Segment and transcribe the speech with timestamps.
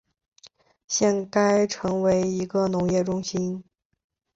[0.87, 3.63] 现该城为一个农业中心。